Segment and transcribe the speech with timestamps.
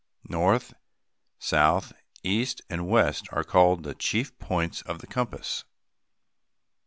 [0.27, 0.73] North,
[1.37, 1.93] south,
[2.23, 5.63] east, and west are called the chief points of the compass.